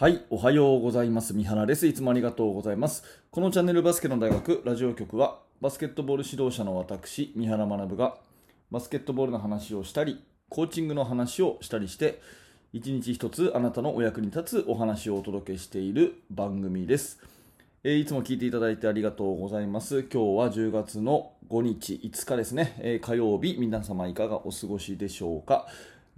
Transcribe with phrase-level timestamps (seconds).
[0.00, 1.34] はい、おはようございます。
[1.34, 1.84] 三原です。
[1.84, 3.02] いつもありがとうございます。
[3.32, 8.14] このチャンネルバスケの大学ラジオ局は、バスケットボール指導者の私、三原学が、
[8.70, 12.22] バスケットボールの話をしたり、コーチングの話をしたりして、
[12.72, 17.18] 一日一つあなたのお役に立つお話をお届けしている番組です。
[17.82, 20.02] えー、いつも聞いていただいてありがとうございます。
[20.02, 25.66] 今日は10月の5日、5日ですね、えー、火曜日、皆様いかがお過ごしでしょうか？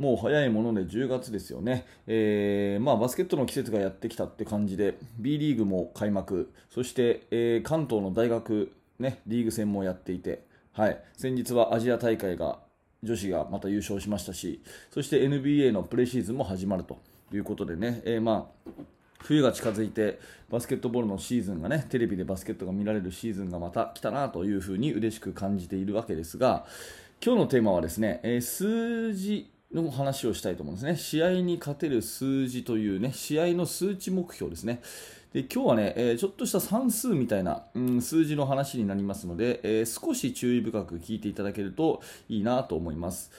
[0.00, 6.50] もう早いもので10月ですよね、えー、まあ、バスケットの季節がやってきたって感じで B リーグも開幕。
[6.70, 12.60] そして、えー、関東の大学、ね、リーグ戦もやっていて、はい、先日はアジア大会が
[13.02, 16.98] 女子がまた優勝しましたしそして NBA のプレシーズンも始まると
[17.32, 18.70] いうことでね、えー、まあ
[19.18, 20.18] 冬が近づいて
[20.50, 26.64] バスケットボールのシーズンがねテレビでバスケットが見られるシーズンがまた来たなというふうに嬉しく感じているわけですが
[27.22, 30.96] 今日のテーマはですね、えー、数字の話をしたいと思うんですね。
[30.96, 34.82] 試合に勝てる数字というね、試合の数値目標ですね。
[35.32, 43.30] で今日はね、えー、ちょっとした算数みたいな、うん、数字の話になりますので、えー、少し注意深く聞いていただけるといいなと思います。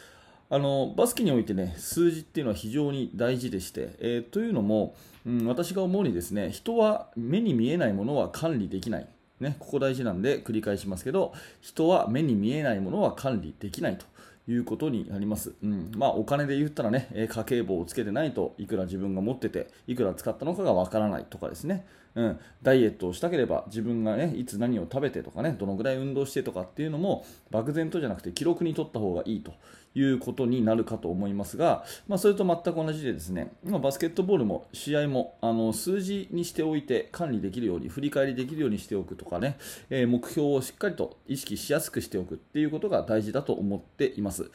[0.50, 9.08] あのバスケにおいてね数字っていうのは非常に大事でして、えー、というのも、うん、私が思うにですね人は目に見えないものは管理できない、
[9.40, 14.06] ね、ここ大事なんで繰り返しますけど人は目に見えないものは管理できないと
[14.52, 15.54] いうことになります。
[15.64, 21.86] うん、まあ、お金で言ったらね、家計簿をつけてないといくら自分が持ってて、いくら使ったのかがわからないとかですね、
[22.16, 29.54] うん、ダイエットをしたければ自分がね、いつ何を食べてとかね、どのぐらい運動してとかっていうのも漠然とじゃなくて記録に取った方がいいと
[29.94, 39.58] いうことになるかと思いますが、まあ、それと全く同じでですね、まあ、バスケットボールも試合もあの数字にしておいて管理できるように振り返りできるようにしておくとかね、
[39.90, 44.52] えー、目標をしっかりと意識しやすくしておくっていうことが大事だと思っています。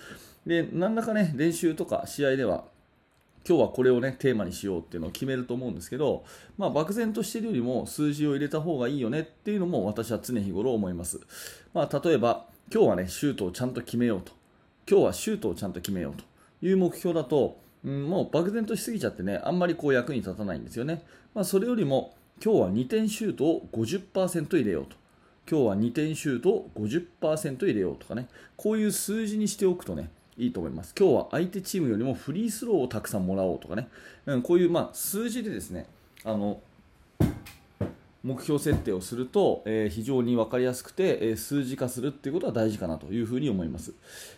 [0.47, 2.65] で何らかね練習とか試合では
[3.48, 6.25] 今日はこれをねテーマにしようっていうのを決めると思うんですけど、
[6.58, 11.20] まあ、漠然としているよりも数字を入れた方がいいよねっていうのも私は常日頃思います、
[11.72, 14.32] まあ、例えば今日はねシュートをちゃんと決めようと
[14.88, 16.25] 今日はシュートをちゃんと決めようと
[16.62, 21.04] いう目標だと、うん、もう漠然としすぎちゃってね、あんまりこう役に立たないんですよね。
[21.34, 24.97] まあ、それよりも、今日は2点シュートを50%入れようと。
[25.48, 30.94] 今日は2点シュートを50%入れようとかね、こういう数字にしておくとね、いいと思います。
[30.98, 33.88] 今日は相手チームよりもフリースローをたくさんもらおうとかね、
[34.26, 35.86] うん、こういうまあ数字でですね、
[36.24, 36.60] あの
[38.22, 43.92] 目標設定をすると、えー、非常に分かりやすくて、えー、数字化するっていうことは大事かなというふうに思います。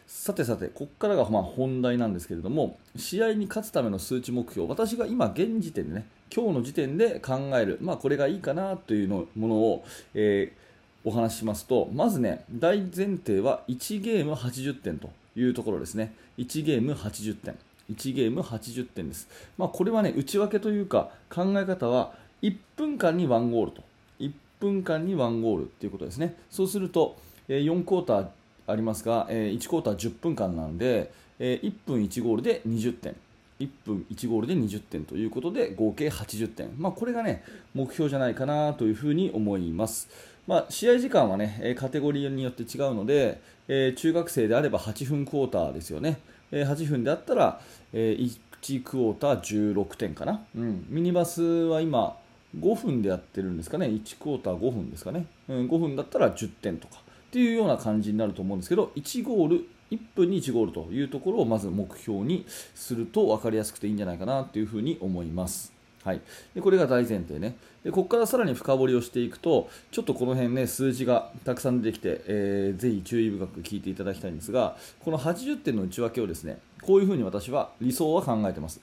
[0.06, 4.68] さてさてここからがまあ本題なんですけれども試合に勝つための数値目標。
[4.68, 10.67] 私が今現時点でね今日の時点で考える、まあ、これがいいかなというのものを、えー、
[11.04, 16.12] お話ししますとまずね大前提は1ゲーム80点というところですね。
[16.38, 17.56] 1ゲーム80点
[17.90, 23.82] 1ゲーム80点です、まあ、これはね内訳というか考え方は1分間に1ゴールと。
[24.20, 26.34] 1分間に1ゴールということですね。
[26.50, 27.16] そうすると
[27.48, 28.26] 4クォーター
[28.66, 33.16] ありますが1クォーター10分間なんで1分1ゴールで20点。
[33.60, 37.42] 1分1ゴールで20点ということで合計80点、まあ、これがね
[37.74, 40.08] 目標じゃないかなというふうに思います。
[40.48, 46.18] まあ、試合時間はねカテゴリーによって違うので、えー、中学生であれば8分クォーターですよね、
[46.50, 47.60] えー、8分であったら、
[47.92, 52.16] えー、1クォーター16点かな、うん、ミニバスは今
[52.58, 56.96] 5分でやってるんですかね、1クォーター5分ですかね、うん、5分だったら10点とか。
[57.28, 65.77] っていうような感じになると思うんですけど、1ゴール、1分に1ゴールというところをまず目標にすると分かりやすくていいんじゃないかなというふうに思います。
[66.04, 66.20] はい、
[66.54, 78.80] でこれが大前提ねでここからさらに深掘りをしていくとちょっとこの辺ね数字がたくさん出てきて、えー、ぜひ注意深く聞いていただきたいんですがこの80点の内訳をですねこういうふうに私は理想は考えてます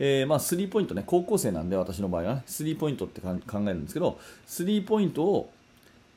[0.00, 5.52] えー、まあ、スリーポイントね、高校生なんで私の場合はね、スリーポイントって考えるんですけど、スリーポイントを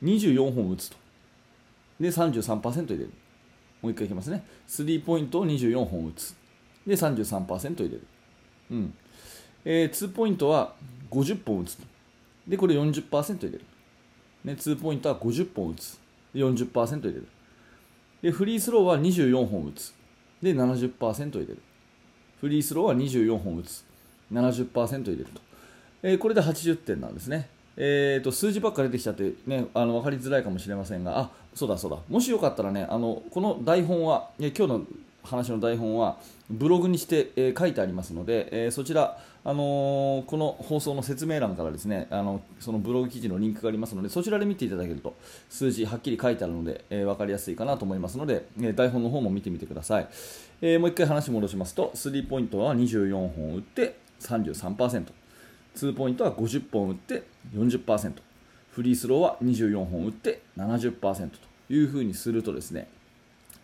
[0.02, 0.96] 24本打つと。
[1.98, 3.10] で、33%入れる。
[3.80, 4.44] もう一回いきますね。
[4.68, 6.36] スリーポイントを24本打つ。
[6.86, 8.06] で、33%入れる。
[8.70, 8.94] うん。
[9.64, 10.74] えー、ツーポイントは
[11.10, 11.78] 50本打つ。
[12.46, 13.60] で、これ40%入れる。
[14.44, 15.98] ね、ツーポイントは50本打つ。
[16.34, 17.26] で、40%入れる。
[18.22, 19.94] で、フリースローは24本打つ。
[20.42, 21.62] で、70%入れる。
[22.42, 23.84] フリースローは24本打つ、
[24.32, 25.40] 70%入れると、
[26.02, 27.48] えー、これで80点なんですね。
[27.76, 34.86] えーと、数字ばっか出てきちゃって、ね、あの分かりづらいかもしれませんが、あそうだそうだ、もしよかったらね、あのこの台本は、今日の
[35.22, 36.18] 話の台本は
[36.50, 45.14] ブログにして、えー、書いてありますので、えー、そちら、あのー、この放送の説明欄からですねあのそのブログ記事のリンクがありますのでそちらで見ていただけると
[45.48, 50.08] 数字はっきり書いてあるので、えー、分かりやすいかなと思いますので、え台本の方も見てみてください、
[50.60, 55.06] えもう1回話戻しますとスリーポイントは24本打って33%
[55.74, 57.22] 2ポイントは50本打って
[57.54, 58.12] 40%
[58.72, 61.38] フリースローは24本打って70%と
[61.70, 62.88] いうふうにするとですね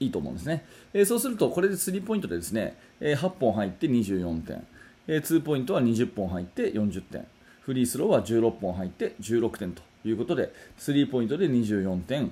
[0.00, 4.66] いいと思うんですね、えー、そうするとこれでスリーポイントでですね、えー、8本入って24点、
[5.06, 7.26] えー、2ポイントは20本入って40点
[7.62, 12.30] フリースローは16本入って16点ということでスリーポイントで24点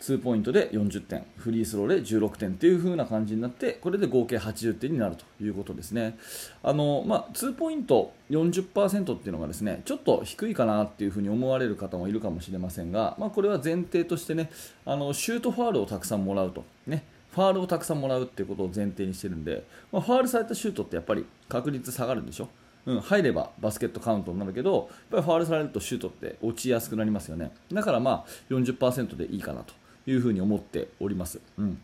[0.00, 6.18] 2ポイントで40点、フリースローで16点という風な感じになって、これで合計80点になるということですね。
[6.62, 14.50] あのまあ、2ポイント40%っていうのがですねちょっと低いかなっていう風に思われる方もいるかもしれませんが、まあ、これは前提としてね
[14.84, 22.48] あのシュートファールをたくさんもらうと、ね、ファールをたくさんもらうっていうことを前提にしてるんで、まあ、ファールされたシュートってやっぱり確率下がるんでしょ？
[22.86, 29.74] うん、入ればバスケットカウントになるけどやっぱりファールされるとシュートって落ちやすくなりますよねだからまあ40%でいいかなと
[30.06, 31.40] いうふうに思っております。
[31.58, 31.80] うん。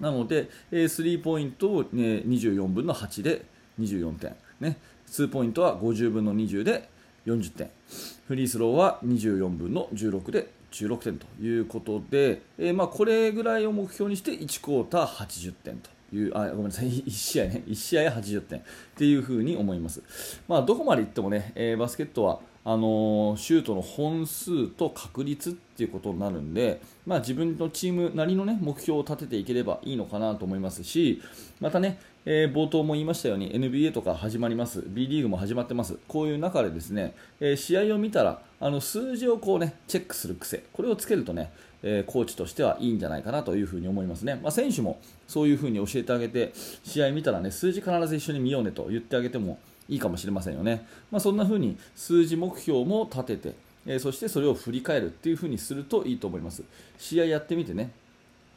[0.00, 3.44] なので、えスリーポイントを、ね、24分の8で
[3.80, 4.78] 24点、ね、
[5.08, 6.88] 2ポイントは50分の20で
[7.26, 7.70] 40点、
[8.26, 16.88] フリースローは24分の16で16点ということで、えー、まあ、これぐらいを目標にして1クォーター80点というあごめんなさい。
[17.04, 17.62] 1試合ね。
[17.66, 18.62] 1試合80点っ
[18.96, 20.02] ていうふうに思います、
[20.48, 31.20] まあ、どこまでいってもね、えー、バスケットはあのシュートの本数と確率っていうことになるんで、まあ、自分のチームなりの、ね、目標を立てていければいいのかなと思いますし
[31.60, 34.84] またね、えー、冒頭も言いましたように NBA とか始まります。
[34.86, 35.98] B リーグも始まってます。
[36.06, 40.64] こういう中でですね、えー、試合を見たらあの数字をこう、ね、チェックする癖。
[40.72, 41.50] これをつけるとね
[41.82, 46.52] えコーチとしてはいいんじゃないかなというふに思いますね、まあ、選手もそういうふうに教えてあげて
[46.84, 49.58] 試合見たらね数字必ず一緒に見ようねと言ってあげても
[49.92, 50.86] いいかもしれませんよね。
[51.10, 53.54] まあ、そんな風に数字目標も立てて、
[53.86, 56.62] えー、そしてそれを振り返るっていう風にするといいと思います。
[56.98, 57.90] 試合やってみてね、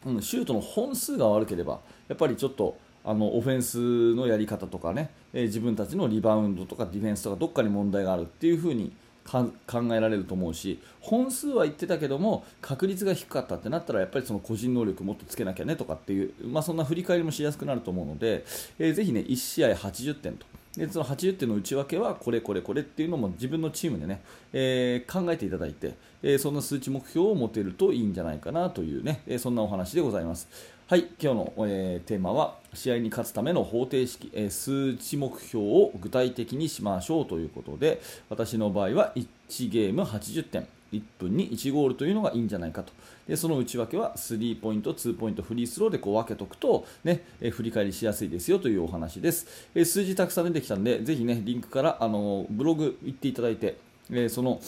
[0.06, 8.94] うん、シュートの本数が悪ければ、やっぱりちょっとあのオフェンスのやり方とかね、えー、自分たちのリバウンドとかディフェンスとかどっかに問題があるっていう風に
[9.26, 9.52] 考
[9.92, 18.46] えられると思うし本数は言ってたけども確率が低かったってなったらやっぱりその個人能力もっとつけなきゃねとかっていう、まあ、そんな振り返りもしやすくなると思うので、
[18.78, 20.46] えー、ぜひね1試合80点と
[20.78, 30.48] でその80点の内訳はこれこれこれっていうのも自分のチームでね、えー、考えていただいて、えー、そんな数値目標を持てるといいんじゃないかなというね、えー、そんなお話でございます。
[30.88, 38.00] はい、今日の、え、テーマは試合に勝つための方程式、え、数値目標を具体的にしましょうということで
[38.30, 42.92] 私の場合は1ゲーム80点1分に1ゴールというのがいいんじゃないかと。
[43.28, 53.78] でその内訳はスリーポイント、ツーポイント、フリースローでこう分けとくと、ねえ振り返りしやすいですよというお話です、え数字たくさん出てきたのでぜひ、ね、リンクからあのブログ行っていただいて、
[54.12, 54.62] えその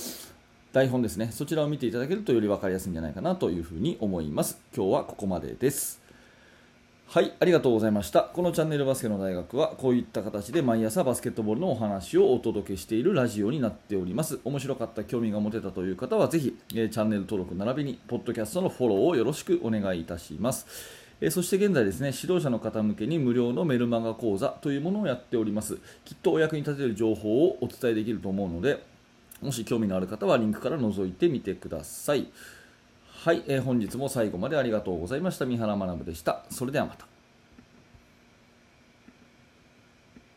[0.74, 4.60] 台本ですねそちらを見ていただけるとより分かりやすいんじゃないかなというふに思います。
[4.76, 6.07] 今日はここまでです。
[7.10, 8.24] はい、ありがとうございました。
[8.24, 14.42] このチャンネルバスケの大学はこういった形で毎朝バスケットボールのお話をお届けしているラジオになっております。
[14.44, 20.68] 面白かった、興味が持てたという方はぜひ、えチャンネル登録並びにポッドキャストのフォローをよろしくお願いいたします。
[21.22, 25.78] えそして現在ですね、指導者の方向けに無料のメルマガ講座というものをやっております。
[26.04, 28.84] きっとお役に立てる情報をお伝えできると思うので、
[29.42, 32.28] もし興味のある方はリンクから覗いてみてください。
[33.28, 35.46] はい、えー、本日も最後までありがとうございました。
[35.46, 36.46] 三原学でした。
[36.50, 37.17] それではまた。